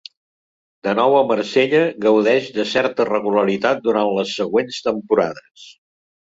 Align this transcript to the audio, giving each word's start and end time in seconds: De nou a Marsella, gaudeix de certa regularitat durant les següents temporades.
De 0.85 0.93
nou 0.99 1.17
a 1.17 1.19
Marsella, 1.31 1.81
gaudeix 2.05 2.47
de 2.55 2.65
certa 2.71 3.07
regularitat 3.11 3.85
durant 3.89 4.11
les 4.21 4.33
següents 4.41 4.81
temporades. 4.89 5.69